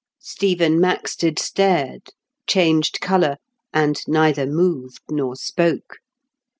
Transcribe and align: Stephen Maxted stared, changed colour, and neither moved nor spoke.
Stephen 0.23 0.79
Maxted 0.79 1.37
stared, 1.37 2.09
changed 2.47 3.01
colour, 3.01 3.37
and 3.71 3.99
neither 4.07 4.47
moved 4.47 5.01
nor 5.11 5.35
spoke. 5.35 5.99